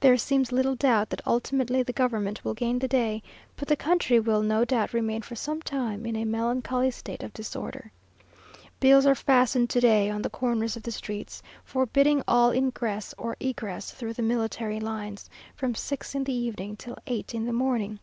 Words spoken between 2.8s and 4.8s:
day, but the country will no